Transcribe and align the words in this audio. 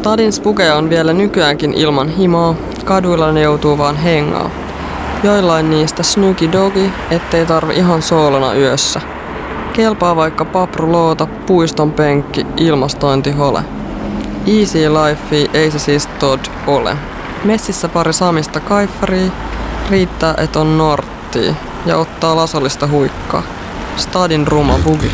Stadin 0.00 0.32
spukeja 0.32 0.76
on 0.76 0.90
vielä 0.90 1.12
nykyäänkin 1.12 1.74
ilman 1.74 2.08
himoa, 2.08 2.54
kaduilla 2.84 3.32
ne 3.32 3.40
joutuu 3.40 3.78
vaan 3.78 3.96
hengaa. 3.96 4.50
Joillain 5.22 5.70
niistä 5.70 6.02
snyki 6.02 6.52
dogi, 6.52 6.92
ettei 7.10 7.46
tarvi 7.46 7.74
ihan 7.74 8.02
soolona 8.02 8.54
yössä. 8.54 9.00
Kelpaa 9.72 10.16
vaikka 10.16 10.44
papruloota, 10.44 11.26
puiston 11.26 11.92
penkki, 11.92 12.46
ilmastointihole. 12.56 13.62
Easy 14.46 14.78
life 14.78 15.48
ei 15.54 15.70
se 15.70 15.78
siis 15.78 16.06
tod 16.06 16.40
ole. 16.66 16.96
Messissä 17.44 17.88
pari 17.88 18.12
samista 18.12 18.60
kaiffaria, 18.60 19.30
riittää 19.90 20.34
et 20.38 20.56
on 20.56 20.78
norttia 20.78 21.54
ja 21.86 21.96
ottaa 21.96 22.36
lasollista 22.36 22.86
huikkaa. 22.86 23.42
Stadin 23.96 24.46
ruma 24.46 24.78
bugi. 24.84 25.10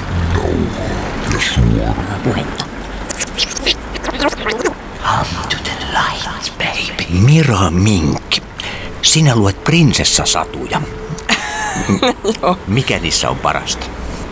Puhetta. 2.25 2.67
Hum 5.07 5.49
to 5.49 5.57
the 5.65 5.77
lights, 5.93 6.51
baby. 6.59 6.97
Mira 7.25 7.71
Mink, 7.71 8.37
sinä 9.03 9.37
luet 9.37 9.65
prinsessasatuja. 9.65 10.81
Mikä 12.67 12.99
niissä 12.99 13.31
on 13.31 13.37
parasta? 13.37 13.87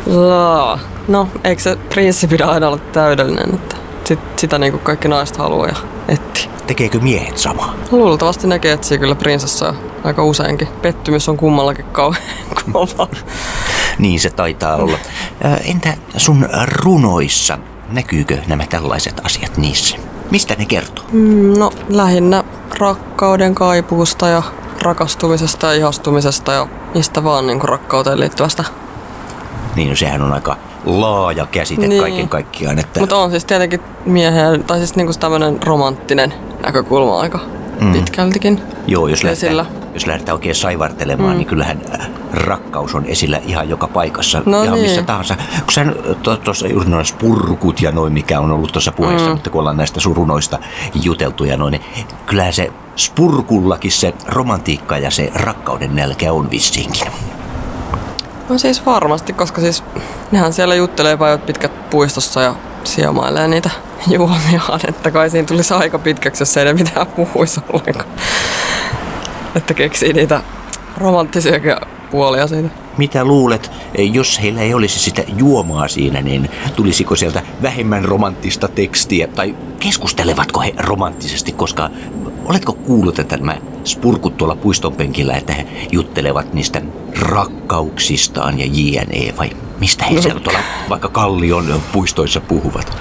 Laa. 0.06 0.78
No, 1.08 1.28
eikö 1.44 1.62
se 1.62 1.76
prinssi 1.76 2.26
pidä 2.26 2.44
aina 2.46 2.66
olla 2.68 2.78
täydellinen, 2.78 3.54
että 3.54 3.76
sit, 4.04 4.18
sitä 4.36 4.58
niinku 4.58 4.78
kaikki 4.78 5.08
naiset 5.08 5.36
haluaa 5.36 5.68
ja 5.68 5.74
etti. 6.08 6.48
Tekeekö 6.66 7.00
miehet 7.00 7.38
samaa? 7.38 7.74
Luultavasti 7.90 8.46
näkee 8.46 8.72
etsii 8.72 8.98
kyllä 8.98 9.14
prinsessaa 9.14 9.74
aika 10.04 10.24
useinkin. 10.24 10.68
Pettymys 10.82 11.28
on 11.28 11.36
kummallakin 11.36 11.84
kauhean 11.84 12.24
kova. 12.72 13.08
Niin 13.98 14.20
se 14.20 14.30
taitaa 14.30 14.76
olla. 14.76 14.98
Ö, 15.44 15.48
Entä 15.64 15.94
sun 16.16 16.48
runoissa? 16.66 17.58
Näkyykö 17.88 18.38
nämä 18.46 18.66
tällaiset 18.66 19.20
asiat 19.24 19.56
niissä? 19.56 19.96
Mistä 20.30 20.54
ne 20.58 20.64
kertoo? 20.66 21.04
Mm, 21.12 21.58
No, 21.58 21.72
lähinnä 21.88 22.44
rakkauden 22.78 23.54
kaipuusta 23.54 24.28
ja 24.28 24.42
rakastumisesta 24.82 25.66
ja 25.66 25.72
ihastumisesta 25.72 26.52
ja 26.52 26.66
mistä 26.94 27.24
vaan 27.24 27.46
niin 27.46 27.62
rakkauteen 27.62 28.20
liittyvästä. 28.20 28.64
Niin 29.76 29.88
no, 29.88 29.96
sehän 29.96 30.22
on 30.22 30.32
aika 30.32 30.56
laaja 30.84 31.46
käsite 31.46 31.86
Niin. 31.88 32.00
kaiken 32.02 32.28
kaikkiaan. 32.28 32.78
Että... 32.78 33.00
Mutta 33.00 33.16
on 33.16 33.30
siis 33.30 33.44
tietenkin 33.44 33.80
miehen, 34.04 34.64
tai 34.64 34.78
siis 34.78 34.96
niinku 34.96 35.12
tämmönen 35.20 35.62
romanttinen 35.64 36.34
näkökulma 36.62 37.20
aika 37.20 37.40
mm. 37.80 37.92
pitkältikin. 37.92 38.60
Joo, 38.86 39.08
jos 39.08 39.24
esillä. 39.24 39.66
Jos 39.94 40.06
lähdetään 40.06 40.34
oikein 40.34 40.54
saivartelemaan, 40.54 41.30
mm. 41.30 41.36
niin 41.36 41.46
kyllähän 41.46 41.80
äh, 42.00 42.08
rakkaus 42.32 42.94
on 42.94 43.04
esillä 43.06 43.40
ihan 43.46 43.68
joka 43.68 43.88
paikassa. 43.88 44.42
No 44.46 44.62
ihan 44.62 44.74
niin. 44.74 44.90
missä 44.90 45.02
tahansa. 45.02 45.36
Kun 45.36 45.72
sä 45.72 45.86
tuossa 46.44 46.68
juuri 46.68 46.90
noin 46.90 47.06
spurkut 47.06 47.82
ja 47.82 47.92
noin, 47.92 48.12
mikä 48.12 48.40
on 48.40 48.50
ollut 48.50 48.72
tuossa 48.72 48.92
puheessa, 48.92 49.26
mm. 49.26 49.32
mutta 49.32 49.50
kun 49.50 49.58
ollaan 49.58 49.76
näistä 49.76 50.00
surunoista 50.00 50.58
juteltu 50.94 51.44
ja 51.44 51.56
noin, 51.56 51.72
niin 51.72 51.84
kyllähän 52.26 52.52
se 52.52 52.72
spurkullakin 52.96 53.92
se 53.92 54.14
romantiikka 54.26 54.98
ja 54.98 55.10
se 55.10 55.30
rakkauden 55.34 55.96
nälkä 55.96 56.32
on 56.32 56.50
vissiinkin. 56.50 57.06
No 58.48 58.58
siis 58.58 58.86
varmasti, 58.86 59.32
koska 59.32 59.60
siis 59.60 59.84
nehän 60.32 60.52
siellä 60.52 60.74
juttelee 60.74 61.16
päivät 61.16 61.46
pitkät 61.46 61.90
puistossa 61.90 62.40
ja 62.40 62.54
siemailee 62.84 63.48
niitä 63.48 63.70
juomiaan, 64.10 64.80
että 64.88 65.10
kai 65.10 65.30
siinä 65.30 65.46
tulisi 65.46 65.74
aika 65.74 65.98
pitkäksi, 65.98 66.42
jos 66.42 66.56
ei 66.56 66.64
ne 66.64 66.72
mitään 66.72 67.06
puhuisi 67.06 67.60
ollenkaan. 67.72 68.08
Että 69.56 69.74
keksii 69.74 70.12
niitä 70.12 70.42
romanttisiakin 70.98 71.76
puolia 72.10 72.46
siitä. 72.46 72.68
Mitä 72.98 73.24
luulet, 73.24 73.70
jos 73.98 74.42
heillä 74.42 74.60
ei 74.60 74.74
olisi 74.74 74.98
sitä 74.98 75.22
juomaa 75.38 75.88
siinä, 75.88 76.22
niin 76.22 76.50
tulisiko 76.76 77.16
sieltä 77.16 77.42
vähemmän 77.62 78.04
romanttista 78.04 78.68
tekstiä? 78.68 79.26
Tai 79.26 79.54
keskustelevatko 79.80 80.60
he 80.60 80.74
romanttisesti, 80.78 81.52
koska 81.52 81.90
oletko 82.46 82.72
kuullut, 82.72 83.18
että 83.18 83.36
nämä 83.36 83.56
spurkut 83.84 84.36
tuolla 84.36 84.56
puiston 84.56 84.92
penkillä, 84.92 85.34
että 85.34 85.52
he 85.52 85.66
juttelevat 85.92 86.54
niistä 86.54 86.82
rakkauksistaan 87.20 88.58
ja 88.58 88.66
jne. 88.72 89.34
Vai 89.38 89.50
mistä 89.80 90.04
he 90.04 90.22
siellä 90.22 90.40
tuolla 90.40 90.58
vaikka 90.88 91.08
Kallion 91.08 91.82
puistoissa 91.92 92.40
puhuvat? 92.40 92.96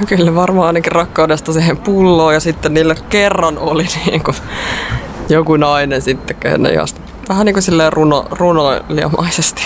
No 0.00 0.06
kyllä 0.06 0.34
varmaan 0.34 0.66
ainakin 0.66 0.92
rakkaudesta 0.92 1.52
siihen 1.52 1.76
pulloon 1.76 2.34
ja 2.34 2.40
sitten 2.40 2.74
niille 2.74 2.96
kerran 3.08 3.58
oli 3.58 3.86
niin 4.06 4.22
kuin 4.24 4.36
joku 5.28 5.56
nainen 5.56 6.02
sitten, 6.02 6.36
kehen 6.36 6.62
ne 6.62 6.70
ihasti. 6.70 7.00
Vähän 7.28 7.46
niin 7.46 7.54
kuin 7.54 7.62
silleen 7.62 7.92
runo, 7.92 8.26
runoilijamaisesti. 8.30 9.62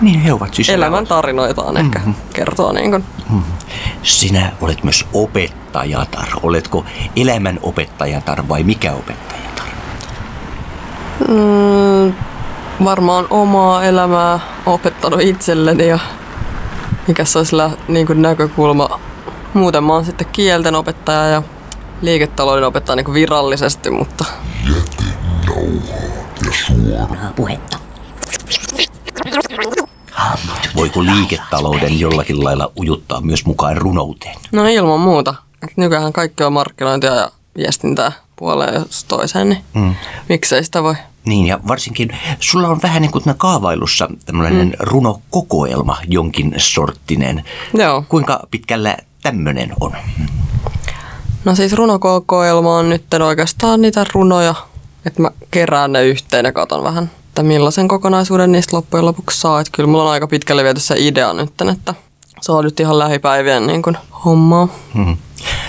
Niin 0.00 0.20
he 0.20 0.32
ovat 0.32 0.54
siis 0.54 0.68
Elämän 0.68 1.06
tarinoitaan 1.06 1.76
ehkä 1.76 2.00
kertoo 2.34 2.72
niin 2.72 2.90
kuin. 2.90 3.04
Sinä 4.02 4.52
olet 4.60 4.84
myös 4.84 5.06
opettajatar. 5.12 6.28
Oletko 6.42 6.84
elämän 7.16 7.58
opettajatar 7.62 8.48
vai 8.48 8.62
mikä 8.62 8.92
opettajatar? 8.92 9.66
Mm, 11.28 12.12
varmaan 12.84 13.26
omaa 13.30 13.84
elämää 13.84 14.40
opettanut 14.66 15.20
itselleni 15.20 15.88
ja 15.88 15.98
mikä 17.08 17.24
se 17.24 17.38
olisi 17.38 17.56
niin 17.88 18.06
kuin 18.06 18.22
näkökulma. 18.22 19.00
Muuten 19.54 19.84
mä 19.84 19.92
oon 19.92 20.04
sitten 20.04 20.26
kielten 20.32 20.74
opettaja 20.74 21.26
ja 21.26 21.42
liiketalouden 22.02 22.64
opettaja 22.64 22.96
niin 22.96 23.14
virallisesti, 23.14 23.90
mutta 23.90 24.24
Puhetta. 27.36 27.78
Voiko 30.76 31.04
liiketalouden 31.04 32.00
jollakin 32.00 32.44
lailla 32.44 32.72
ujuttaa 32.78 33.20
myös 33.20 33.44
mukaan 33.44 33.76
runouteen? 33.76 34.36
no 34.52 34.66
ilman 34.66 35.00
muuta. 35.00 35.34
Nykyään 35.76 36.12
kaikki 36.12 36.42
on 36.44 36.52
markkinointia 36.52 37.14
ja 37.14 37.30
viestintää 37.56 38.12
puoleen 38.36 38.74
jos 38.74 39.04
toiseen, 39.04 39.48
niin 39.48 39.64
mm. 39.74 39.94
miksei 40.28 40.64
sitä 40.64 40.82
voi. 40.82 40.94
Niin, 41.24 41.46
ja 41.46 41.60
varsinkin 41.68 42.16
sulla 42.40 42.68
on 42.68 42.82
vähän 42.82 43.02
niin 43.02 43.12
kuin 43.12 43.24
kaavailussa 43.36 44.08
tämmöinen 44.26 44.66
mm. 44.66 44.72
runokokoelma 44.78 45.98
jonkin 46.08 46.54
sorttinen. 46.56 47.44
Joo. 47.74 48.04
Kuinka 48.08 48.46
pitkällä 48.50 48.96
tämmöinen 49.22 49.72
on? 49.80 49.92
No 51.44 51.54
siis 51.54 51.72
runokokoelma 51.72 52.76
on 52.76 52.88
nyt 52.88 53.14
oikeastaan 53.14 53.80
niitä 53.80 54.06
runoja, 54.14 54.54
että 55.06 55.22
mä 55.22 55.30
kerään 55.50 55.92
ne 55.92 56.04
yhteen 56.04 56.44
ja 56.44 56.52
katon 56.52 56.84
vähän, 56.84 57.10
että 57.28 57.42
millaisen 57.42 57.88
kokonaisuuden 57.88 58.52
niistä 58.52 58.76
loppujen 58.76 59.06
lopuksi 59.06 59.40
saa. 59.40 59.60
Että 59.60 59.72
kyllä 59.74 59.86
mulla 59.86 60.04
on 60.04 60.10
aika 60.10 60.26
pitkälle 60.26 60.64
viety 60.64 60.80
se 60.80 60.94
idea 60.98 61.32
nyt, 61.32 61.52
että 61.72 61.94
se 62.40 62.52
on 62.52 62.64
nyt 62.64 62.80
ihan 62.80 62.98
lähipäivien 62.98 63.66
niin 63.66 63.82
kuin 63.82 63.96
hommaa. 64.24 64.68
Hmm. 64.94 65.16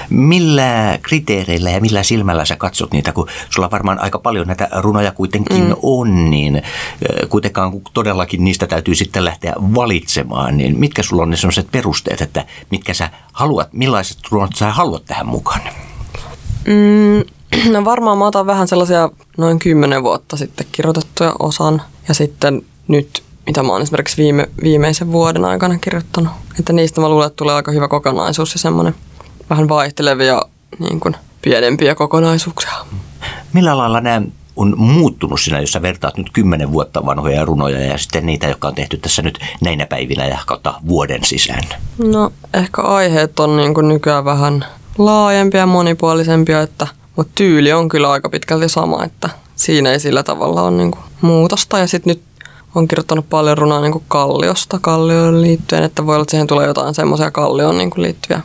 Millä 0.10 1.00
kriteereillä 1.02 1.70
ja 1.70 1.82
millä 1.82 2.04
silmällä 2.04 2.46
sä 2.46 2.56
katsot 2.56 2.94
niitä, 2.94 3.12
kun 3.12 3.28
sulla 3.50 3.72
varmaan 3.72 4.00
aika 4.00 4.20
paljon 4.20 4.48
näitä 4.48 4.68
runoja 4.82 5.12
kuitenkin 5.12 5.64
mm. 5.64 5.76
on, 5.82 6.30
niin 6.32 6.62
kuitenkaan 7.30 7.72
kun 7.72 7.82
todellakin 7.94 8.44
niistä 8.44 8.68
täytyy 8.68 8.96
sitten 8.96 9.26
lähteä 9.26 9.54
valitsemaan, 9.58 10.58
niin 10.58 10.80
mitkä 10.80 11.04
sulla 11.04 11.24
on 11.24 11.30
ne 11.30 11.38
sellaiset 11.38 11.72
perusteet, 11.72 12.22
että 12.22 12.46
mitkä 12.72 12.94
sä 12.94 13.10
haluat, 13.34 13.74
millaiset 13.74 14.18
runot 14.32 14.56
sä 14.56 14.72
haluat 14.72 15.06
tähän 15.06 15.28
mukaan? 15.28 15.62
Mm, 16.66 17.24
no 17.72 17.86
varmaan 17.86 18.18
mä 18.18 18.28
otan 18.28 18.46
vähän 18.46 18.68
sellaisia 18.68 19.10
noin 19.38 19.60
kymmenen 19.60 20.04
vuotta 20.04 20.38
sitten 20.38 20.68
kirjoitettuja 20.72 21.34
osan 21.40 21.82
ja 22.08 22.14
sitten 22.14 22.62
nyt, 22.88 23.24
mitä 23.46 23.64
mä 23.64 23.72
oon 23.72 23.82
esimerkiksi 23.82 24.18
viime, 24.18 24.50
viimeisen 24.64 25.12
vuoden 25.12 25.46
aikana 25.46 25.78
kirjoittanut. 25.78 26.34
Että 26.60 26.74
niistä 26.74 27.02
mä 27.02 27.10
luulen, 27.10 27.28
että 27.28 27.38
tulee 27.38 27.56
aika 27.56 27.72
hyvä 27.72 27.88
kokonaisuus 27.88 28.54
ja 28.54 28.60
semmoinen 28.60 28.96
vähän 29.50 29.70
vaihtelevia 29.70 30.42
niin 30.80 31.00
kuin 31.00 31.16
pienempiä 31.42 31.96
kokonaisuuksia. 31.96 32.72
Millä 33.54 33.78
lailla 33.78 34.02
nämä 34.02 34.22
on 34.56 34.74
muuttunut 34.78 35.42
sinä, 35.42 35.60
jos 35.60 35.72
sä 35.72 35.82
vertaat 35.82 36.18
nyt 36.18 36.30
kymmenen 36.34 36.72
vuotta 36.72 37.06
vanhoja 37.06 37.46
runoja 37.46 37.80
ja 37.80 37.98
sitten 37.98 38.26
niitä, 38.26 38.48
jotka 38.48 38.68
on 38.68 38.76
tehty 38.76 38.98
tässä 38.98 39.22
nyt 39.22 39.40
näinä 39.62 39.86
päivinä 39.86 40.26
ja 40.26 40.40
kautta 40.46 40.74
vuoden 40.88 41.24
sisään? 41.24 41.64
No 41.98 42.32
ehkä 42.54 42.82
aiheet 42.82 43.40
on 43.40 43.58
niin 43.58 43.74
kuin 43.74 43.88
nykyään 43.88 44.26
vähän 44.26 44.66
laajempia 44.98 45.60
ja 45.60 45.66
monipuolisempia, 45.66 46.62
että, 46.62 46.88
mutta 47.16 47.32
tyyli 47.36 47.74
on 47.74 47.90
kyllä 47.90 48.12
aika 48.12 48.30
pitkälti 48.30 48.70
sama, 48.70 49.04
että 49.04 49.30
siinä 49.56 49.92
ei 49.92 50.00
sillä 50.00 50.24
tavalla 50.24 50.62
ole 50.62 50.72
niin 50.72 50.92
kuin 50.92 51.04
muutosta. 51.22 51.80
Ja 51.80 51.88
sitten 51.88 52.12
nyt 52.16 52.24
on 52.76 52.88
kirjoittanut 52.88 53.30
paljon 53.30 53.58
runaa 53.58 53.82
niin 53.82 53.92
kuin 53.92 54.04
kalliosta, 54.08 54.80
kallioon 54.82 55.42
liittyen, 55.42 55.84
että 55.84 56.06
voi 56.06 56.16
olla, 56.16 56.22
että 56.22 56.32
siihen 56.32 56.48
tulee 56.48 56.68
jotain 56.68 56.94
semmoisia 56.94 57.32
kallioon 57.32 57.78
niin 57.78 57.90
kuin 57.90 58.04
liittyviä 58.04 58.42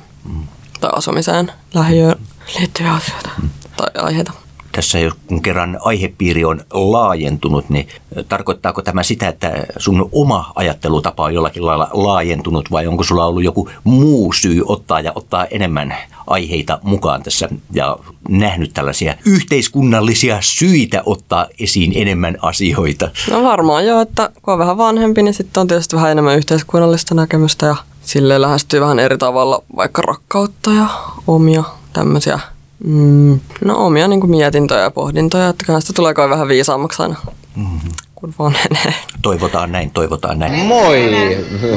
tai 0.80 0.90
asumiseen, 0.96 1.52
lähiöön 1.74 2.18
liittyviä 2.58 2.94
asioita 2.94 3.30
tai 3.76 4.02
aiheita. 4.02 4.32
Tässä 4.78 4.98
kun 5.26 5.42
kerran 5.42 5.78
aihepiiri 5.80 6.44
on 6.44 6.60
laajentunut, 6.70 7.70
niin 7.70 7.88
tarkoittaako 8.28 8.82
tämä 8.82 9.02
sitä, 9.02 9.28
että 9.28 9.52
sun 9.78 10.08
oma 10.12 10.52
ajattelutapa 10.54 11.24
on 11.24 11.34
jollakin 11.34 11.66
lailla 11.66 11.90
laajentunut 11.92 12.70
vai 12.70 12.86
onko 12.86 13.04
sulla 13.04 13.26
ollut 13.26 13.44
joku 13.44 13.68
muu 13.84 14.32
syy 14.32 14.62
ottaa 14.66 15.00
ja 15.00 15.12
ottaa 15.14 15.46
enemmän 15.46 15.96
aiheita 16.26 16.78
mukaan 16.82 17.22
tässä 17.22 17.48
ja 17.72 17.98
nähnyt 18.28 18.72
tällaisia 18.72 19.14
yhteiskunnallisia 19.24 20.38
syitä 20.40 21.02
ottaa 21.06 21.46
esiin 21.60 21.92
enemmän 21.94 22.36
asioita? 22.42 23.10
No 23.30 23.42
varmaan 23.42 23.86
joo, 23.86 24.00
että 24.00 24.30
kun 24.42 24.52
on 24.52 24.58
vähän 24.58 24.78
vanhempi, 24.78 25.22
niin 25.22 25.34
sitten 25.34 25.60
on 25.60 25.66
tietysti 25.68 25.96
vähän 25.96 26.10
enemmän 26.10 26.36
yhteiskunnallista 26.36 27.14
näkemystä 27.14 27.66
ja 27.66 27.76
sille 28.02 28.40
lähestyy 28.40 28.80
vähän 28.80 28.98
eri 28.98 29.18
tavalla 29.18 29.62
vaikka 29.76 30.02
rakkautta 30.02 30.72
ja 30.72 30.86
omia 31.26 31.64
tämmöisiä 31.92 32.40
Mm, 32.84 33.40
no 33.64 33.86
omia 33.86 34.08
niin 34.08 34.20
kuin 34.20 34.30
mietintöjä 34.30 34.80
ja 34.80 34.90
pohdintoja, 34.90 35.48
että 35.48 35.64
kyllä 35.66 35.80
sitä 35.80 35.92
tulee 35.92 36.14
kai 36.14 36.30
vähän 36.30 36.48
viisaammaksi 36.48 37.02
aina, 37.02 37.16
mm-hmm. 37.56 37.90
kun 38.14 38.34
vanhenee. 38.38 38.94
Toivotaan 39.22 39.72
näin, 39.72 39.90
toivotaan 39.90 40.38
näin. 40.38 40.52
Moi! 40.66 41.10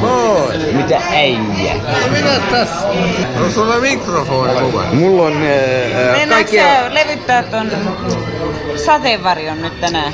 Moi! 0.02 0.74
Mitä 0.74 1.02
äijä? 1.10 1.74
Minä 2.12 2.40
tässä. 2.52 2.88
On 3.46 3.52
sulla 3.52 3.80
mikrofoni 3.80 4.62
mukana. 4.62 4.94
Mulla 4.94 5.24
on 5.24 5.34
äh, 5.34 5.40
Mennäänkö 5.40 6.30
kaikkia... 6.30 6.64
sä 6.64 6.94
levyttää 6.94 7.44
ton 7.44 7.72
sateenvarjon 8.86 9.62
nyt 9.62 9.82
tänään? 9.82 10.14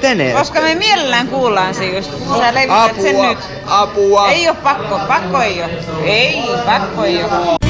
Tänne. 0.00 0.32
Koska 0.32 0.60
me 0.60 0.74
mielellään 0.74 1.28
kuullaan 1.28 1.74
se, 1.74 1.86
jos 1.86 2.10
sä 2.38 2.54
levittät 2.54 3.02
sen 3.02 3.22
nyt. 3.22 3.38
apua. 3.66 4.28
Ei 4.28 4.48
oo 4.48 4.54
pakko, 4.54 5.00
pakko 5.08 5.40
ei 5.40 5.62
oo. 5.62 5.68
Ei, 6.04 6.42
pakko 6.66 7.04
ei 7.04 7.24
oo. 7.24 7.61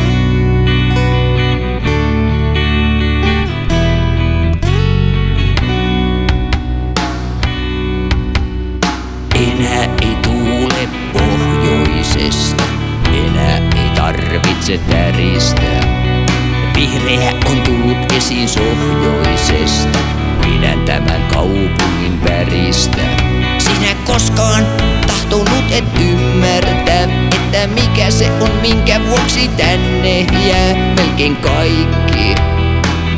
Tarvitse 14.79 14.79
täristää. 14.79 15.81
Vihreä 16.75 17.33
on 17.51 17.61
tullut 17.61 18.13
esiin 18.13 18.49
sohjoisesta, 18.49 19.99
pidän 20.43 20.81
tämän 20.85 21.23
kaupungin 21.29 22.25
väristä. 22.25 23.03
Sinä 23.59 23.95
koskaan 24.05 24.67
tahtonut 25.07 25.65
et 25.71 25.85
ymmärtää, 26.01 27.03
että 27.37 27.67
mikä 27.67 28.11
se 28.11 28.31
on, 28.41 28.51
minkä 28.63 29.01
vuoksi 29.09 29.49
tänne 29.49 30.21
jää 30.21 30.95
melkein 30.97 31.37
kaikki. 31.37 32.35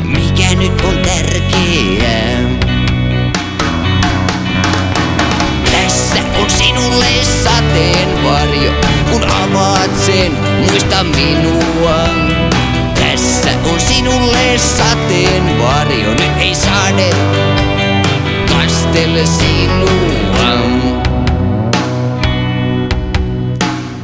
Mikä 0.03 0.55
nyt 0.57 0.81
on 0.81 0.97
tärkeää? 0.97 2.39
Tässä 5.71 6.19
on 6.41 6.49
sinulle 6.49 7.07
sateenvarjo, 7.43 8.71
kun 9.15 9.31
avaat 9.31 9.91
sen, 10.05 10.31
muista 10.59 11.03
minua. 11.03 12.09
Tässä 12.95 13.49
on 13.73 13.79
sinulle 13.79 14.57
sateenvarjo, 14.57 16.09
nyt 16.09 16.31
ei 16.39 16.55
sade 16.55 17.09
kastele 18.49 19.25
sinua. 19.25 20.55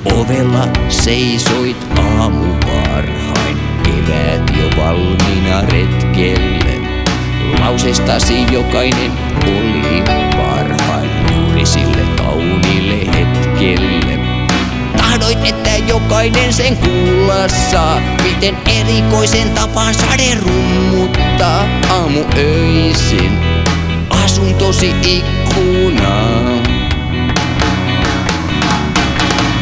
Ovella 0.05 0.67
seisoit 0.89 1.87
aamu 2.19 2.53
varhain, 2.67 3.57
eväät 3.85 4.51
jo 4.57 4.83
valmiina 4.83 5.61
retkelle. 5.61 6.87
Lausestasi 7.59 8.45
jokainen 8.51 9.11
oli 9.43 10.03
parhain 10.37 11.09
juuri 11.31 11.65
sille 11.65 12.03
kauniille 12.17 13.17
hetkelle. 13.17 14.00
Tahdoit, 15.21 15.49
että 15.49 15.69
jokainen 15.87 16.53
sen 16.53 16.77
kuulla 16.77 17.47
miten 18.23 18.57
erikoisen 18.79 19.49
tapaan 19.49 19.93
sade 19.93 20.37
rummuttaa 20.41 21.65
aamu 21.89 22.19
öisin 22.37 23.39
asuntosi 24.09 24.95
ikkunaan. 25.03 26.63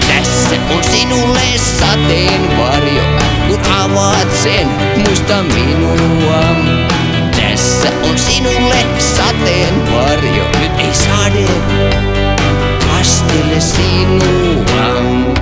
Tässä 0.07 0.55
on 0.75 0.83
sinulle 0.83 1.41
sateenvarjo, 1.79 3.03
kun 3.47 3.59
avaat 3.71 4.27
sen, 4.43 4.67
muista 4.97 5.43
minua. 5.43 6.43
Tässä 7.35 7.89
on 8.09 8.17
sinulle 8.17 8.85
sateenvarjo, 8.99 10.43
nyt 10.59 10.79
ei 10.79 10.93
sade 10.93 11.45
kastele 12.87 13.59
sinua. 13.59 15.38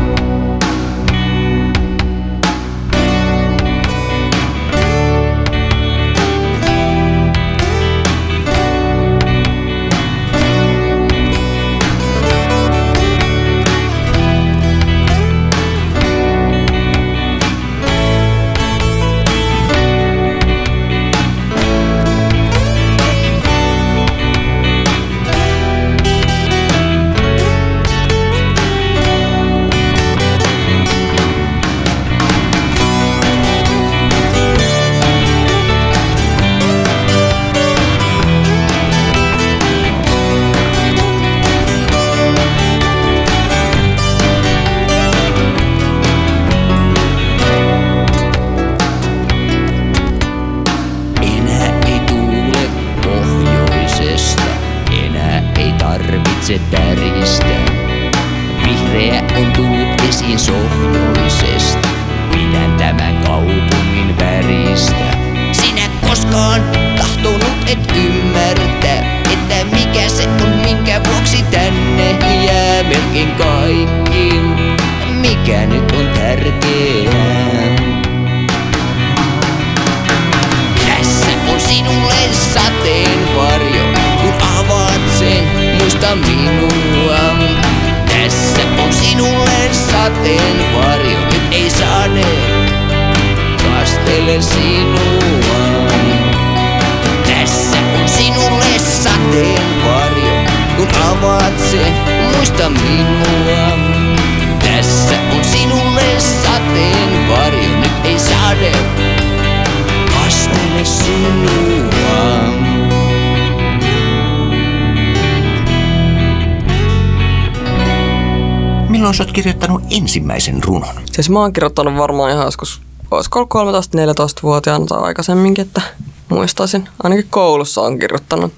Milloin 118.98 119.16
sä 119.16 119.24
oot 119.24 119.32
kirjoittanut 119.32 119.82
ensimmäisen 119.92 120.64
runon? 120.64 120.96
Siis 121.12 121.30
mä 121.30 121.40
oon 121.40 121.54
kirjoittanut 121.54 121.98
varmaan 121.98 122.32
ihan 122.32 122.46
joskus, 122.46 122.82
olisiko 123.12 123.40
ollut 123.40 123.86
13-14-vuotiaana 123.86 124.86
tai 124.86 125.02
aikaisemminkin, 125.02 125.66
että 125.66 125.82
muistaisin. 126.30 126.90
Ainakin 127.04 127.28
koulussa 127.30 127.82
on 127.82 128.00
kirjoittanut. 128.00 128.54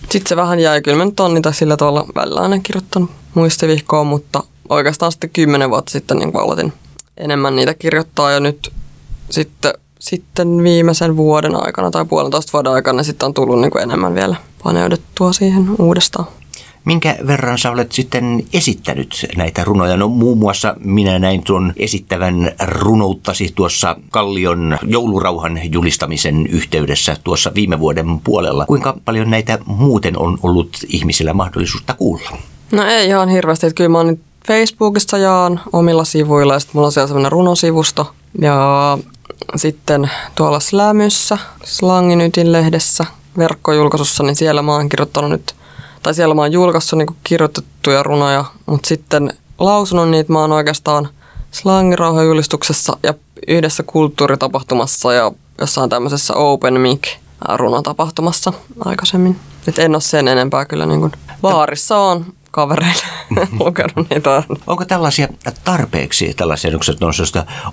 Sitten 0.00 0.28
se 0.28 0.36
vähän 0.36 0.60
jäi, 0.60 0.82
kyllä 0.82 0.98
mä 0.98 1.04
nyt 1.04 1.20
on 1.20 1.42
sillä 1.52 1.76
tavalla 1.76 2.06
välillä 2.14 2.40
aina 2.40 2.58
kirjoittanut 2.58 3.10
muistivihkoa, 3.34 4.04
mutta 4.04 4.42
oikeastaan 4.68 5.12
sitten 5.12 5.30
kymmenen 5.30 5.70
vuotta 5.70 5.92
sitten 5.92 6.16
niin 6.16 6.36
aloitin 6.36 6.72
enemmän 7.16 7.56
niitä 7.56 7.74
kirjoittaa 7.74 8.30
ja 8.30 8.40
nyt 8.40 8.72
sitten, 9.30 9.74
sitten 9.98 10.62
viimeisen 10.62 11.16
vuoden 11.16 11.66
aikana 11.66 11.90
tai 11.90 12.04
puolentoista 12.04 12.52
vuoden 12.52 12.72
aikana 12.72 13.02
sitten 13.02 13.26
on 13.26 13.34
tullut 13.34 13.60
niin 13.60 13.70
kuin 13.70 13.82
enemmän 13.82 14.14
vielä 14.14 14.36
paneuduttua 14.64 15.32
siihen 15.32 15.70
uudestaan. 15.78 16.26
Minkä 16.86 17.16
verran 17.26 17.58
sä 17.58 17.70
olet 17.70 17.92
sitten 17.92 18.42
esittänyt 18.52 19.26
näitä 19.36 19.64
runoja? 19.64 19.96
No 19.96 20.08
muun 20.08 20.38
muassa 20.38 20.74
minä 20.78 21.18
näin 21.18 21.42
tuon 21.44 21.72
esittävän 21.76 22.52
runouttasi 22.66 23.52
tuossa 23.54 23.96
Kallion 24.10 24.78
joulurauhan 24.82 25.60
julistamisen 25.72 26.46
yhteydessä 26.46 27.16
tuossa 27.24 27.54
viime 27.54 27.80
vuoden 27.80 28.20
puolella. 28.20 28.66
Kuinka 28.66 28.96
paljon 29.04 29.30
näitä 29.30 29.58
muuten 29.66 30.18
on 30.18 30.38
ollut 30.42 30.76
ihmisillä 30.88 31.34
mahdollisuutta 31.34 31.94
kuulla? 31.94 32.30
No 32.72 32.82
ei 32.86 33.06
ihan 33.06 33.28
hirveästi, 33.28 33.72
kyllä 33.74 33.90
mä 33.90 33.98
oon 33.98 34.18
Facebookissa 34.46 35.18
jaan 35.18 35.60
omilla 35.72 36.04
sivuilla 36.04 36.52
ja 36.52 36.58
sitten 36.58 36.76
mulla 36.76 36.86
on 36.86 36.92
siellä 36.92 37.06
semmoinen 37.06 37.32
runosivusto. 37.32 38.12
Ja 38.40 38.98
sitten 39.56 40.10
tuolla 40.34 40.60
Slämyssä, 40.60 41.38
Slanginytin 41.64 42.52
lehdessä, 42.52 43.06
verkkojulkaisussa, 43.38 44.22
niin 44.22 44.36
siellä 44.36 44.62
mä 44.62 44.72
oon 44.72 44.88
kirjoittanut 44.88 45.30
nyt, 45.30 45.54
tai 46.06 46.14
siellä 46.14 46.34
mä 46.34 46.42
oon 46.42 46.52
julkaissut 46.52 46.98
niin 46.98 47.16
kirjoitettuja 47.24 48.02
runoja, 48.02 48.44
mutta 48.66 48.88
sitten 48.88 49.32
lausunut 49.58 50.10
niitä 50.10 50.32
mä 50.32 50.40
oon 50.40 50.52
oikeastaan 50.52 51.08
slangirauhajulistuksessa 51.50 52.96
ja 53.02 53.14
yhdessä 53.48 53.82
kulttuuritapahtumassa 53.82 55.12
ja 55.12 55.32
jossain 55.60 55.90
tämmöisessä 55.90 56.34
Open 56.34 56.80
Mic 56.80 57.08
runotapahtumassa 57.54 58.52
aikaisemmin. 58.84 59.36
Et 59.68 59.78
en 59.78 59.94
ole 59.94 60.00
sen 60.00 60.28
enempää 60.28 60.64
kyllä 60.64 60.86
niin 60.86 61.00
kuin 61.00 61.12
baarissa 61.42 61.98
on 61.98 62.26
kavereille 62.56 63.04
lukenut 63.60 64.10
niitä. 64.10 64.42
Onko 64.66 64.84
tällaisia 64.84 65.28
tarpeeksi, 65.64 66.34
tällaisia, 66.36 66.70
onko 66.70 67.12
se 67.12 67.24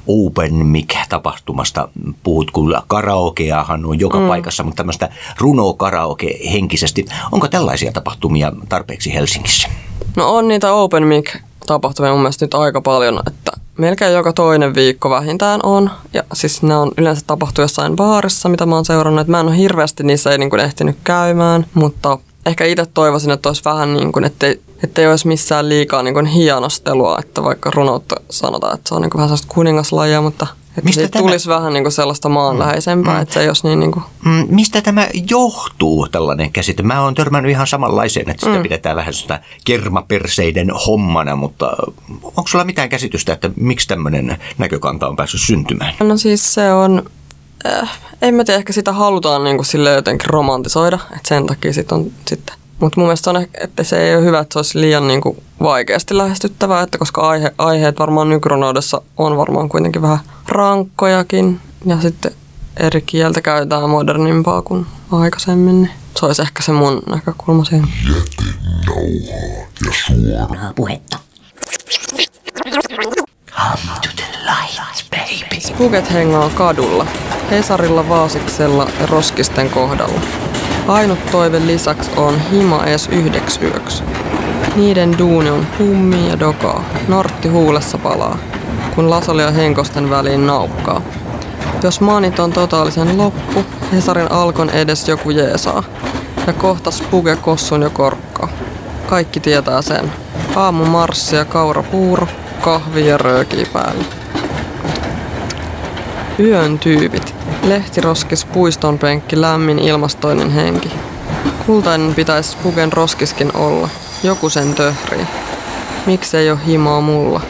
open 0.08 0.54
mic-tapahtumasta, 0.54 1.90
puhut 2.24 2.52
kun 2.52 2.82
karaokeahan 2.88 3.86
on 3.86 4.00
joka 4.00 4.20
mm. 4.20 4.28
paikassa, 4.28 4.64
mutta 4.64 4.78
tämmöistä 4.78 5.10
runo-karaoke 5.38 6.40
henkisesti. 6.52 7.06
Onko 7.32 7.48
tällaisia 7.48 7.92
tapahtumia 7.92 8.52
tarpeeksi 8.70 9.14
Helsingissä? 9.14 9.68
No 10.16 10.36
on 10.36 10.48
niitä 10.48 10.74
open 10.74 11.08
mic 11.08 11.36
tapahtumia 11.66 12.12
mun 12.12 12.22
mielestä 12.22 12.46
nyt 12.46 12.54
aika 12.54 12.82
paljon, 12.82 13.20
että 13.28 13.52
melkein 13.78 14.14
joka 14.14 14.34
toinen 14.34 14.76
viikko 14.76 15.10
vähintään 15.10 15.60
on. 15.64 15.92
Ja 16.14 16.24
siis 16.34 16.64
ne 16.64 16.76
on 16.76 16.92
yleensä 16.98 17.24
tapahtu 17.28 17.62
jossain 17.62 17.96
baarissa, 17.96 18.50
mitä 18.50 18.66
mä 18.66 18.76
oon 18.76 18.86
seurannut. 18.86 19.22
Että 19.22 19.32
mä 19.32 19.40
en 19.40 19.48
ole 19.48 19.58
hirveästi 19.58 20.04
niissä 20.04 20.32
ei 20.32 20.38
niin 20.38 20.50
kuin 20.50 20.60
ehtinyt 20.60 20.98
käymään, 21.04 21.66
mutta 21.74 22.18
ehkä 22.46 22.66
itse 22.66 22.86
toivoisin, 22.94 23.32
että 23.32 23.50
olisi 23.50 23.64
vähän 23.66 23.94
niin 23.94 24.12
kuin, 24.12 24.26
ettei, 24.26 24.62
ettei 24.84 25.08
olisi 25.08 25.28
missään 25.28 25.70
liikaa 25.70 26.04
niin 26.04 26.14
kuin 26.14 26.26
hienostelua, 26.26 27.18
että 27.20 27.44
vaikka 27.44 27.72
runoutta 27.72 28.16
sanotaan, 28.30 28.74
että 28.76 28.90
se 28.90 28.96
on 28.96 29.02
niin 29.02 29.10
kuin 29.10 29.20
vähän 29.20 29.30
sellaista 29.30 29.54
kuningaslajia, 29.54 30.22
mutta 30.22 30.48
että 30.78 30.82
Mistä 30.84 31.02
siitä 31.02 31.12
tämä- 31.12 31.24
tulisi 31.28 31.50
vähän 31.50 31.74
niin 31.74 31.84
kuin 31.84 31.92
sellaista 31.92 32.30
maanläheisempää, 32.30 33.22
että 33.22 33.34
se 33.34 33.42
ei 33.42 33.48
olisi 33.48 33.68
niin, 33.68 33.80
niin 33.80 33.92
kuin, 33.92 34.04
Mm, 34.26 34.48
Mistä 34.50 34.82
tämä 34.82 35.08
johtuu, 35.30 36.08
tällainen 36.12 36.52
käsite? 36.52 36.84
Mä 36.84 37.02
oon 37.02 37.16
törmännyt 37.16 37.52
ihan 37.52 37.68
samanlaiseen, 37.68 38.30
että 38.30 38.46
sitä 38.46 38.58
mm. 38.58 38.64
pidetään 38.64 38.96
vähän 38.96 39.14
sitä 39.14 39.42
kermaperseiden 39.66 40.72
hommana, 40.88 41.36
mutta 41.36 41.72
onko 42.24 42.48
sulla 42.48 42.64
mitään 42.64 42.90
käsitystä, 42.90 43.34
että 43.34 43.52
miksi 43.56 43.88
tämmöinen 43.88 44.38
näkökanta 44.58 45.08
on 45.08 45.16
päässyt 45.16 45.42
syntymään? 45.42 45.94
No 46.00 46.18
siis 46.18 46.54
se 46.54 46.74
on, 46.74 47.04
äh, 47.66 48.00
en 48.22 48.36
mä 48.36 48.44
tiedä, 48.44 48.58
ehkä 48.58 48.74
sitä 48.74 48.92
halutaan 48.92 49.44
niin 49.44 49.58
kuin 49.58 49.66
sille 49.66 49.92
jotenkin 49.92 50.30
romantisoida, 50.30 51.00
että 51.04 51.30
sen 51.30 51.46
takia 51.46 51.74
sit 51.74 51.92
on 51.92 52.12
sitten. 52.28 52.56
Mutta 52.80 53.00
mun 53.00 53.08
mielestä 53.08 53.30
on, 53.30 53.38
ehkä- 53.38 53.64
että 53.64 53.84
se 53.84 54.04
ei 54.04 54.16
ole 54.16 54.26
hyvä, 54.26 54.40
että 54.40 54.54
se 54.54 54.60
olisi 54.60 54.82
liian 54.82 55.08
niin 55.08 55.22
kuin 55.22 55.44
vaikeasti 55.62 56.18
lähestyttävää, 56.18 56.82
että 56.82 56.98
koska 56.98 57.22
aihe, 57.22 57.52
aiheet 57.58 58.00
varmaan 58.00 58.30
nykyrunoudessa 58.30 59.02
on 59.18 59.38
varmaan 59.38 59.70
kuitenkin 59.70 60.02
vähän 60.02 60.20
rankkojakin 60.48 61.60
ja 61.86 62.02
sitten 62.02 62.32
eri 62.78 63.02
kieltä 63.02 63.42
käytetään 63.42 63.90
modernimpaa 63.90 64.62
kuin 64.62 64.86
aikaisemmin, 65.12 65.82
niin 65.82 65.92
se 66.20 66.26
olisi 66.26 66.42
ehkä 66.42 66.64
se 66.64 66.72
mun 66.72 67.02
näkökulma 67.10 67.66
siihen. 67.66 67.88
puhetta. 70.76 71.18
Puket 75.78 76.14
hengaa 76.14 76.50
kadulla, 76.50 77.06
Hesarilla 77.52 78.10
Vaasiksella 78.10 78.88
ja 79.00 79.06
Roskisten 79.06 79.70
kohdalla. 79.70 80.20
Ainut 80.88 81.32
toive 81.32 81.60
lisäksi 81.66 82.12
on 82.16 82.40
hima 82.52 82.86
ees 82.86 83.08
yhdeks 83.08 83.60
yöksi. 83.62 84.04
Niiden 84.76 85.18
duuni 85.18 85.50
on 85.50 85.68
pummi 85.78 86.30
ja 86.30 86.40
dokaa, 86.40 86.84
nortti 87.08 87.48
huulessa 87.48 87.98
palaa, 87.98 88.38
kun 88.96 89.10
Lasoli 89.10 89.42
ja 89.42 89.52
Henkosten 89.52 90.10
väliin 90.10 90.48
naukkaa. 90.48 91.02
Jos 91.84 92.02
maanit 92.02 92.40
on 92.40 92.54
totaalisen 92.54 93.18
loppu, 93.18 93.66
Hesarin 93.94 94.32
alkon 94.32 94.70
edes 94.70 95.08
joku 95.08 95.30
jeesaa. 95.30 95.84
Ja 96.48 96.54
kohta 96.54 96.92
Spuge 96.92 97.36
kossun 97.36 97.82
jo 97.82 97.90
korkkaa. 97.90 98.50
Kaikki 99.08 99.40
tietää 99.40 99.82
sen. 99.82 100.12
Aamu 100.56 100.86
marssi 100.86 101.36
ja 101.36 101.46
kaura 101.46 101.84
puuro, 101.84 102.28
kahvi 102.64 103.08
ja 103.08 103.18
päällä. 103.74 104.04
Yön 106.40 106.80
tyypit. 106.80 107.36
Lehtiroskis, 107.64 108.46
puiston 108.46 109.00
penkki, 109.00 109.42
lämmin 109.42 109.80
ilmastoinen 109.80 110.50
henki. 110.50 110.92
Kultainen 111.66 112.16
pitäisi 112.16 112.58
puken 112.64 112.94
roskiskin 112.94 113.56
olla. 113.56 113.90
Joku 114.24 114.50
sen 114.50 114.74
töhrii. 114.76 115.28
Miksei 116.06 116.52
ole 116.52 116.60
himaa 116.66 117.02
mulla? 117.02 117.42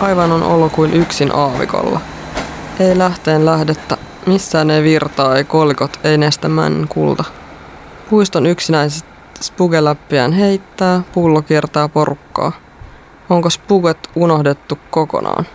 Aivan 0.00 0.32
on 0.32 0.42
olo 0.42 0.68
kuin 0.68 0.94
yksin 0.94 1.34
aavikolla. 1.34 2.00
Ei 2.80 2.98
lähteen 2.98 3.46
lähdettä, 3.46 3.96
missään 4.26 4.70
ei 4.70 4.82
virtaa, 4.82 5.36
ei 5.36 5.44
kolikot, 5.44 6.00
ei 6.04 6.18
nestä 6.18 6.48
männen 6.48 6.88
kulta. 6.88 7.24
Puiston 8.10 8.46
yksinäiset 8.46 9.04
spugeläppiään 9.40 10.32
heittää, 10.32 11.02
pullo 11.14 11.42
kiertää 11.42 11.88
porukkaa. 11.88 12.67
Onko 13.30 13.50
spuget 13.50 13.98
unohdettu 14.14 14.78
kokonaan? 14.90 15.46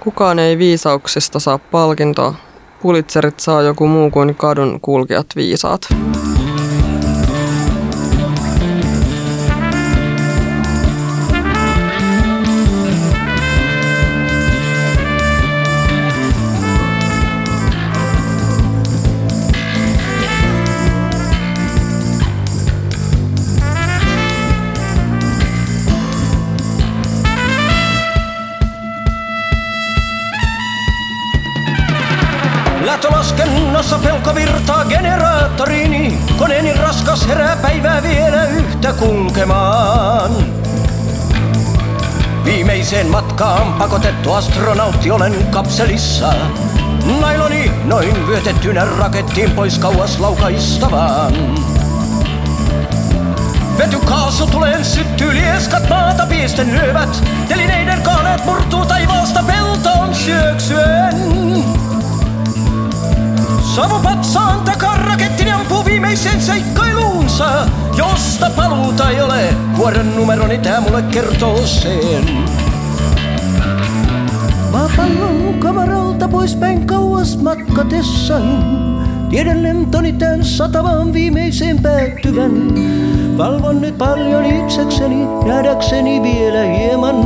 Kukaan 0.00 0.38
ei 0.38 0.58
viisauksista 0.58 1.40
saa 1.40 1.58
palkintoa. 1.58 2.34
Pulitzerit 2.82 3.40
saa 3.40 3.62
joku 3.62 3.86
muu 3.86 4.10
kuin 4.10 4.34
kadun 4.34 4.80
kulkijat 4.80 5.26
viisaat. 5.36 5.80
Lähtölaskennossa 34.12 34.32
pelko 34.32 34.34
virtaa 34.34 34.84
generaattoriini. 34.84 36.18
Koneeni 36.38 36.72
raskas 36.72 37.26
herää 37.28 37.56
päivää 37.56 38.02
vielä 38.02 38.44
yhtä 38.44 38.92
kulkemaan. 38.92 40.30
Viimeiseen 42.44 43.06
matkaan 43.06 43.72
pakotettu 43.72 44.32
astronautti 44.32 45.10
olen 45.10 45.46
kapselissa. 45.50 46.34
Nailoni 47.20 47.72
noin 47.84 48.26
vyötettynä 48.26 48.84
rakettiin 48.84 49.50
pois 49.50 49.78
kauas 49.78 50.20
laukaistavaan. 50.20 51.32
Vetykaasu 53.78 54.46
tuleen 54.46 54.84
syttyy 54.84 55.34
lieskat 55.34 55.88
maata 55.88 56.26
piesten 56.26 56.72
lyövät. 56.72 57.24
Telineiden 57.48 58.02
kaaneet 58.02 58.44
murtuu 58.44 58.86
taivaasta 58.86 59.42
peltoon 59.42 60.14
syöksyen. 60.14 61.41
Savupatsaan 63.74 64.60
takaa 64.60 64.96
rakettini 64.96 65.52
ampuu 65.52 65.84
viimeisen 65.84 66.40
seikkailuunsa. 66.40 67.44
Josta 67.96 68.50
paluuta 68.56 69.10
ei 69.10 69.20
ole, 69.20 69.54
vuoden 69.76 70.16
numeroni 70.16 70.58
tää 70.58 70.80
mulle 70.80 71.02
kertoo 71.02 71.66
sen. 71.66 72.24
Maapallon 74.72 75.54
kamaralta 75.58 76.28
poispäin 76.28 76.86
kauas 76.86 77.38
matkatessan. 77.42 78.64
Tiedän 79.30 79.62
lentoni 79.62 80.12
tän 80.12 80.44
satavaan 80.44 81.12
viimeiseen 81.12 81.82
päättyvän. 81.82 82.52
Valvon 83.38 83.80
nyt 83.80 83.98
paljon 83.98 84.44
itsekseni, 84.44 85.26
nähdäkseni 85.44 86.22
vielä 86.22 86.62
hieman. 86.62 87.16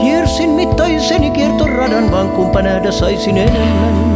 Kiersin 0.00 0.50
mittaiseni 0.50 1.30
kiertoradan, 1.30 2.10
vaan 2.10 2.28
kumpa 2.28 2.62
nähdä 2.62 2.92
saisin 2.92 3.38
enemmän. 3.38 4.13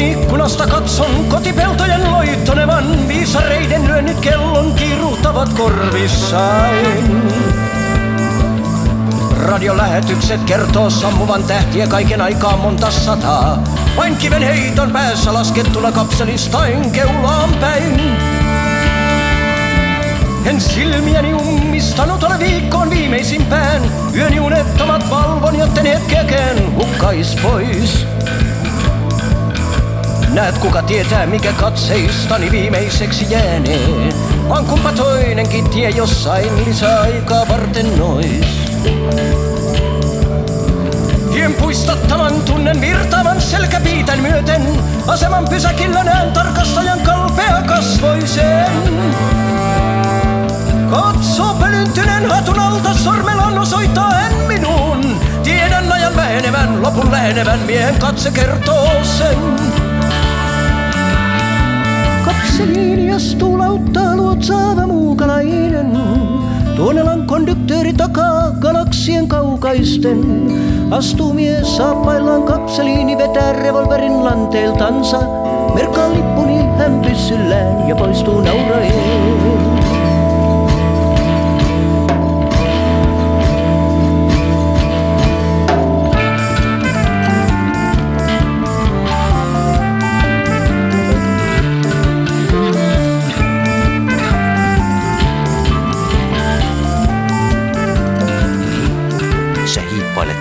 Kapselin 0.00 0.22
ikkunasta 0.22 0.66
katson 0.66 1.24
kotipeltojen 1.28 2.12
loittonevan. 2.12 3.08
Viisareiden 3.08 3.86
lyönnit 3.86 4.20
kellon 4.20 4.74
kiiruhtavat 4.74 5.52
korvissain. 5.52 7.32
Radiolähetykset 9.36 10.40
kertoo 10.44 10.90
sammuvan 10.90 11.42
tähtiä 11.42 11.86
kaiken 11.86 12.20
aikaa 12.20 12.56
monta 12.56 12.90
sataa. 12.90 13.64
Vain 13.96 14.16
kiven 14.16 14.42
heiton 14.42 14.90
päässä 14.90 15.34
laskettuna 15.34 15.92
kapselistain 15.92 16.90
keulaan 16.90 17.50
päin. 17.60 18.00
En 20.46 20.60
silmiäni 20.60 21.34
ummistanut 21.34 22.22
ole 22.22 22.38
viikkoon 22.38 22.90
viimeisimpään. 22.90 23.82
Yöni 24.16 24.40
unettomat 24.40 25.10
valvon, 25.10 25.58
jotten 25.58 25.86
hetkeäkään 25.86 26.76
hukkais 26.76 27.36
pois. 27.42 28.06
Näet 30.34 30.58
kuka 30.58 30.82
tietää 30.82 31.26
mikä 31.26 31.52
katseistani 31.52 32.50
viimeiseksi 32.50 33.26
jäänee. 33.30 34.12
Vaan 34.48 34.66
kumpa 34.66 34.92
toinenkin 34.92 35.70
tie 35.70 35.90
jossain 35.90 36.64
lisäaikaa 36.64 37.48
varten 37.48 37.98
nois. 37.98 38.46
Hien 41.32 41.54
puistattavan 41.54 42.32
tunnen 42.42 42.80
virtaavan 42.80 43.40
selkäpiitän 43.40 44.20
myöten. 44.20 44.62
Aseman 45.06 45.48
pysäkillä 45.48 46.04
näen 46.04 46.32
tarkastajan 46.32 47.00
kalpea 47.00 47.62
kasvoisen. 47.66 48.66
Katso 50.90 51.54
pölyntynen 51.60 52.30
hatun 52.30 52.58
alta, 52.58 52.94
sormellaan 52.94 53.58
osoittaa 53.58 54.10
hän 54.10 54.34
minuun. 54.34 55.20
Tiedän 55.42 55.92
ajan 55.92 56.16
vähenevän, 56.16 56.82
lopun 56.82 57.10
lähenevän, 57.10 57.58
miehen 57.58 57.94
katse 57.98 58.30
kertoo 58.30 59.04
sen. 59.04 59.79
Kapseliin 62.60 63.14
astuu 63.14 63.58
lauttaa 63.58 64.16
luotsaava 64.16 64.86
muukalainen. 64.86 65.98
Tuonelan 66.76 67.26
konduktööri 67.26 67.92
takaa 67.92 68.50
galaksien 68.50 69.28
kaukaisten. 69.28 70.20
Astuu 70.90 71.32
mies 71.32 71.76
saappaillaan 71.76 72.42
kapseliini 72.42 73.18
vetää 73.18 73.52
revolverin 73.52 74.24
lanteeltansa. 74.24 75.20
Merkkaa 75.74 76.12
lippuni 76.12 76.56
hän 76.78 77.00
pyssyllään 77.00 77.88
ja 77.88 77.96
poistuu 77.96 78.40
nauraen. 78.40 79.49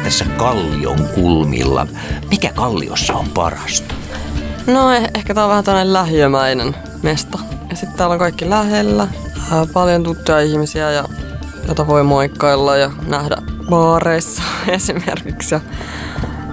Tässä 0.10 0.26
kallion 0.38 1.08
kulmilla. 1.16 1.88
Mikä 2.30 2.52
kalliossa 2.56 3.14
on 3.14 3.30
parasta? 3.30 3.94
No 4.68 4.96
eh- 4.96 5.12
ehkä 5.16 5.34
tää 5.34 5.44
on 5.44 5.50
vähän 5.50 5.64
tällainen 5.64 5.94
lähiömäinen 5.94 6.76
mesta. 7.02 7.40
Ja 7.70 7.76
sitten 7.76 7.98
täällä 7.98 8.14
on 8.14 8.20
kaikki 8.20 8.50
lähellä. 8.50 9.08
Paljon 9.74 10.04
tuttuja 10.04 10.40
ihmisiä, 10.40 10.92
ja, 10.92 11.04
jota 11.68 11.88
voi 11.88 12.04
moikkailla 12.04 12.78
ja 12.78 12.92
nähdä 13.08 13.38
baareissa 13.70 14.44
esimerkiksi. 14.68 15.56
Ja, 15.56 15.62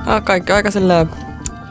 ja 0.07 0.21
kaikki 0.21 0.53
aika 0.53 0.71
silleen 0.71 1.11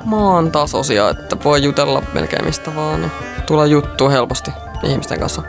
maan 0.05 0.51
tasoisia, 0.51 1.09
että 1.09 1.37
voi 1.43 1.63
jutella 1.63 2.03
melkein 2.13 2.45
mistä 2.45 2.75
vaan. 2.75 3.01
Ja 3.03 3.09
tulla 3.45 3.65
juttua 3.65 4.09
helposti 4.09 4.51
ihmisten 4.83 5.19
kanssa. 5.19 5.41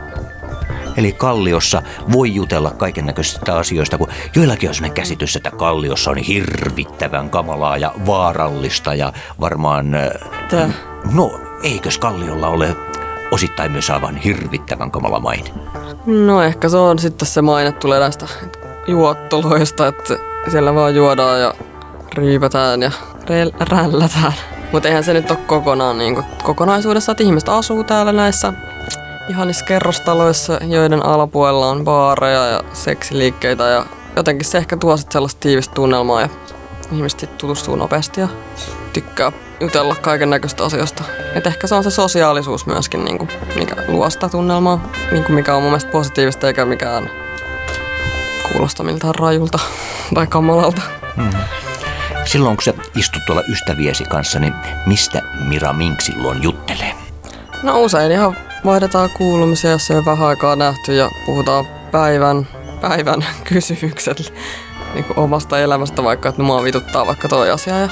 Eli 0.97 1.11
kalliossa 1.11 1.81
voi 2.11 2.35
jutella 2.35 2.71
kaiken 2.71 3.05
näköisistä 3.05 3.55
asioista, 3.57 3.97
kun 3.97 4.07
joillakin 4.35 4.69
on 4.69 4.75
sellainen 4.75 4.95
käsitys, 4.95 5.35
että 5.35 5.51
kalliossa 5.51 6.11
on 6.11 6.17
hirvittävän 6.17 7.29
kamalaa 7.29 7.77
ja 7.77 7.91
vaarallista 8.05 8.93
ja 8.95 9.13
varmaan... 9.39 9.95
äh, 9.95 10.09
Tää. 10.49 10.69
No, 11.13 11.39
eikös 11.63 11.97
kalliolla 11.97 12.47
ole 12.47 12.75
osittain 13.31 13.71
myös 13.71 13.89
aivan 13.89 14.17
hirvittävän 14.17 14.91
kamala 14.91 15.19
maine? 15.19 15.49
No 16.05 16.41
ehkä 16.41 16.69
se 16.69 16.77
on 16.77 16.99
sitten 16.99 17.27
se 17.27 17.41
maine 17.41 17.71
tulee 17.71 17.99
näistä 17.99 18.25
juotteluista, 18.87 19.87
että 19.87 20.17
siellä 20.51 20.75
vaan 20.75 20.95
juodaan 20.95 21.41
ja 21.41 21.53
riipätään 22.15 22.81
ja 22.81 22.91
rel- 23.21 23.67
rällätään. 23.69 24.33
Mutta 24.71 24.87
eihän 24.87 25.03
se 25.03 25.13
nyt 25.13 25.31
ole 25.31 25.39
kokonaan 25.47 25.97
niin 25.97 26.15
kuin, 26.15 26.25
kokonaisuudessa, 26.43 27.11
että 27.11 27.23
ihmiset 27.23 27.49
asuu 27.49 27.83
täällä 27.83 28.11
näissä 28.11 28.53
ihanissa 29.29 29.65
kerrostaloissa, 29.65 30.59
joiden 30.67 31.05
alapuolella 31.05 31.69
on 31.69 31.83
baareja 31.83 32.45
ja 32.45 32.63
seksiliikkeitä 32.73 33.63
ja 33.63 33.85
jotenkin 34.15 34.45
se 34.45 34.57
ehkä 34.57 34.77
tuo 34.77 34.97
sitten 34.97 35.13
sellaista 35.13 35.39
tiivistä 35.39 35.73
tunnelmaa 35.73 36.21
ja 36.21 36.29
ihmiset 36.91 37.19
sit 37.19 37.37
tutustuu 37.37 37.75
nopeasti 37.75 38.21
ja 38.21 38.27
tykkää 38.93 39.31
jutella 39.59 39.95
kaiken 39.95 40.29
näköistä 40.29 40.63
asioista. 40.65 41.03
Et 41.35 41.47
ehkä 41.47 41.67
se 41.67 41.75
on 41.75 41.83
se 41.83 41.91
sosiaalisuus 41.91 42.65
myöskin, 42.65 43.05
niin 43.05 43.17
kuin, 43.17 43.29
mikä 43.55 43.75
luo 43.87 44.09
sitä 44.09 44.29
tunnelmaa, 44.29 44.89
niin 45.11 45.23
kuin 45.23 45.35
mikä 45.35 45.55
on 45.55 45.61
mun 45.61 45.71
mielestä 45.71 45.91
positiivista 45.91 46.47
eikä 46.47 46.65
mikään 46.65 47.09
kuulosta 48.51 48.83
miltään 48.83 49.15
rajulta 49.15 49.59
tai 50.15 50.27
kamalalta. 50.27 50.81
Silloin 52.25 52.57
kun 52.57 52.63
sä 52.63 52.73
istut 52.95 53.25
tuolla 53.25 53.43
ystäviesi 53.51 54.03
kanssa, 54.03 54.39
niin 54.39 54.53
mistä 54.85 55.21
Mira 55.47 55.73
Mink 55.73 56.01
silloin 56.01 56.43
juttelee? 56.43 56.95
No 57.63 57.81
usein 57.81 58.11
ihan 58.11 58.37
vaihdetaan 58.65 59.09
kuulumisia, 59.17 59.71
jos 59.71 59.91
ei 59.91 59.97
ole 59.97 60.05
vähän 60.05 60.27
aikaa 60.27 60.55
nähty 60.55 60.95
ja 60.95 61.09
puhutaan 61.25 61.67
päivän, 61.91 62.47
päivän 62.81 63.25
kysymykset 63.49 64.33
niin 64.93 65.05
omasta 65.15 65.59
elämästä, 65.59 66.03
vaikka 66.03 66.29
että 66.29 66.41
mua 66.41 66.63
vituttaa 66.63 67.07
vaikka 67.07 67.27
toi 67.27 67.51
asia. 67.51 67.77
Ja 67.79 67.89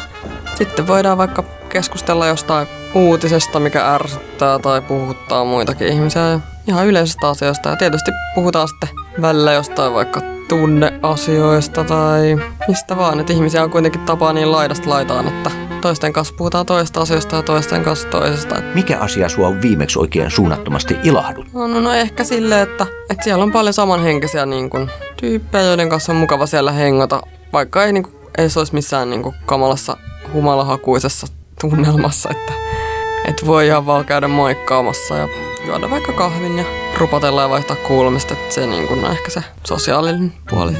sitten 0.56 0.88
voidaan 0.88 1.18
vaikka 1.18 1.44
keskustella 1.70 2.28
jostain 2.28 2.68
uutisesta, 2.94 3.60
mikä 3.60 3.94
ärsyttää 3.94 4.60
tai 4.60 4.82
puhuttaa 4.82 5.46
muitakin 5.46 5.88
ihmisiä 5.88 6.22
ja 6.22 6.40
ihan 6.68 6.88
yleisestä 6.88 7.30
asioista. 7.30 7.70
Ja 7.70 7.76
tietysti 7.76 8.12
puhutaan 8.36 8.68
sitten 8.68 8.90
välillä 9.22 9.54
jostain 9.54 9.94
vaikka 9.94 10.22
tunneasioista 10.50 11.84
tai 11.84 12.38
mistä 12.68 12.98
vaan. 12.98 13.20
Että 13.20 13.34
ihmisiä 13.34 13.64
on 13.64 13.70
kuitenkin 13.70 14.02
tapaa 14.02 14.34
niin 14.34 14.52
laidasta 14.52 14.90
laitaan, 14.90 15.28
että 15.28 15.52
toisten 15.86 16.14
kanssa 16.14 16.34
puhutaan 16.38 16.66
toista 16.66 17.02
asioista 17.02 17.36
ja 17.36 17.42
toisten 17.42 17.84
kanssa 17.84 18.08
toisesta. 18.08 18.56
Mikä 18.74 19.00
asia 19.00 19.30
sua 19.30 19.48
on 19.48 19.62
viimeksi 19.62 20.00
oikein 20.00 20.32
suunnattomasti 20.32 20.98
ilahdut? 21.04 21.54
No, 21.54 21.68
no, 21.68 21.80
no 21.80 21.94
ehkä 21.94 22.24
silleen, 22.24 22.62
että, 22.62 22.88
että 23.10 23.24
siellä 23.24 23.44
on 23.44 23.52
paljon 23.52 23.74
samanhenkisiä 23.74 24.46
niin 24.46 24.70
kuin, 24.70 24.90
tyyppejä, 25.18 25.64
joiden 25.64 25.90
kanssa 25.90 26.12
on 26.12 26.18
mukava 26.18 26.46
siellä 26.46 26.72
hengata, 26.72 27.22
vaikka 27.54 27.86
ei, 27.86 27.94
niin 27.94 28.04
kuin, 28.04 28.16
ei 28.38 28.50
se 28.50 28.60
olisi 28.60 28.74
missään 28.74 29.10
niin 29.10 29.24
kuin, 29.24 29.36
kamalassa 29.46 29.98
humalahakuisessa 30.34 31.28
tunnelmassa, 31.62 32.30
että, 32.30 32.54
että 33.26 33.46
voi 33.46 33.68
ihan 33.68 33.86
vaan 33.86 34.06
käydä 34.06 34.28
moikkaamassa 34.28 35.16
ja 35.16 35.28
juoda 35.68 35.90
vaikka 35.90 36.14
kahvin 36.14 36.58
ja 36.58 36.66
rupotella 36.98 37.42
ja 37.42 37.50
vaihtaa 37.50 37.76
kuulumista, 37.76 38.34
että 38.34 38.56
se 38.56 38.68
niin 38.68 38.88
kuin, 38.88 39.06
on 39.06 39.12
ehkä 39.12 39.32
se 39.32 39.44
sosiaalinen 39.64 40.34
puoli. 40.50 40.74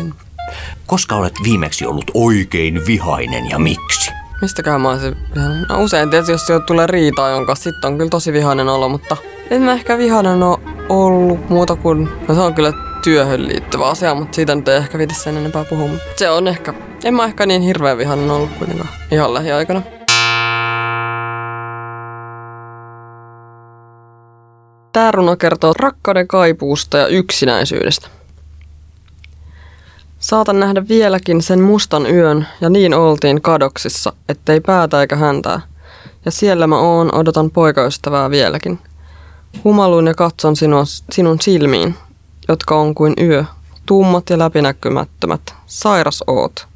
Koska 0.86 1.16
olet 1.16 1.36
viimeksi 1.44 1.86
ollut 1.86 2.12
oikein 2.14 2.86
vihainen 2.88 3.50
ja 3.50 3.60
miksi? 3.60 4.15
Mistäkään 4.42 4.82
mä 4.82 4.90
olisin 4.90 5.18
vihainen? 5.36 5.66
No 5.70 5.84
usein 5.84 6.10
tietysti, 6.10 6.32
jos 6.32 6.48
sieltä 6.48 6.66
tulee 6.66 6.88
riitaa 6.88 7.30
jonka 7.30 7.56
sitten 7.56 7.88
on 7.88 7.98
kyllä 7.98 8.10
tosi 8.10 8.34
vihainen 8.34 8.70
olo, 8.70 8.90
mutta 8.90 9.18
en 9.50 9.62
mä 9.62 9.74
ehkä 9.74 9.98
vihainen 9.98 10.44
ole 10.44 10.60
ollut 10.90 11.50
muuta 11.50 11.76
kuin, 11.76 12.10
no 12.28 12.36
se 12.36 12.42
on 12.42 12.54
kyllä 12.54 12.74
työhön 13.04 13.48
liittyvä 13.48 13.86
asia, 13.86 14.16
mutta 14.16 14.36
siitä 14.36 14.56
nyt 14.56 14.68
ei 14.68 14.78
ehkä 14.78 14.98
viiti 14.98 15.14
sen 15.14 15.38
enempää 15.38 15.66
puhua. 15.66 15.88
Mutta 15.88 16.06
se 16.16 16.30
on 16.30 16.48
ehkä, 16.48 16.74
en 17.04 17.14
mä 17.14 17.26
ehkä 17.26 17.46
niin 17.46 17.62
hirveän 17.62 17.98
vihainen 17.98 18.32
ollut 18.32 18.50
kuitenkaan 18.58 18.90
ihan 19.12 19.34
lähiaikana. 19.34 19.82
Tää 24.94 25.12
runo 25.12 25.36
kertoo 25.36 25.74
rakkauden 25.80 26.28
kaipuusta 26.28 26.98
ja 26.98 27.08
yksinäisyydestä. 27.08 28.15
Saatan 30.26 30.60
nähdä 30.60 30.88
vieläkin 30.88 31.42
sen 31.42 31.62
mustan 31.62 32.06
yön, 32.06 32.48
ja 32.62 32.70
niin 32.70 32.94
oltiin 32.94 33.42
kadoksissa, 33.42 34.14
ettei 34.30 34.62
päätä 34.62 35.02
eikä 35.02 35.16
häntää. 35.16 35.62
Ja 36.26 36.32
siellä 36.32 36.68
mä 36.68 36.80
oon, 36.80 37.16
odotan 37.16 37.52
poikaystävää 37.52 38.30
vieläkin. 38.30 38.80
Humaluin 39.64 40.08
ja 40.08 40.14
katson 40.14 40.56
sinua, 40.56 40.84
sinun 41.12 41.42
silmiin, 41.42 41.96
jotka 42.48 42.76
on 42.76 42.96
kuin 42.96 43.14
yö, 43.22 43.46
tummat 43.86 44.30
ja 44.30 44.38
läpinäkymättömät. 44.38 45.56
Sairas 45.66 46.24
oot. 46.28 46.68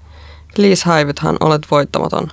Liis 0.57 0.83
häivythän 0.83 1.38
olet 1.39 1.62
voittamaton. 1.71 2.27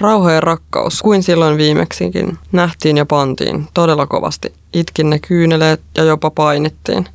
Rauha 0.00 0.32
ja 0.32 0.40
rakkaus, 0.40 1.02
kuin 1.02 1.22
silloin 1.22 1.56
viimeksikin, 1.56 2.38
nähtiin 2.52 2.96
ja 2.96 3.06
pantiin 3.06 3.68
todella 3.74 4.06
kovasti. 4.06 4.54
Itkin 4.72 5.10
ne 5.10 5.18
kyyneleet 5.18 5.80
ja 5.96 6.04
jopa 6.04 6.30
painittiin. 6.30 7.08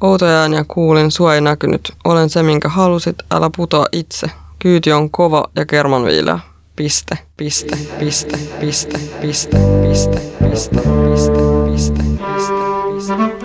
Outoja 0.00 0.40
ääniä 0.40 0.64
kuulin, 0.68 1.10
sua 1.10 1.34
ei 1.34 1.40
näkynyt. 1.40 1.92
Olen 2.04 2.30
se, 2.30 2.42
minkä 2.42 2.68
halusit, 2.68 3.16
älä 3.30 3.50
putoa 3.56 3.86
itse. 3.92 4.30
Kyyti 4.58 4.92
on 4.92 5.10
kova 5.10 5.44
ja 5.54 5.66
kermanviileä. 5.66 6.38
Piste, 6.76 7.18
piste, 7.36 7.78
piste, 7.98 8.38
piste, 8.60 8.98
piste, 9.20 9.58
piste, 9.82 10.20
piste, 10.50 10.80
piste, 11.10 11.40
piste, 11.70 12.02
piste, 12.34 12.56
piste. 12.96 13.35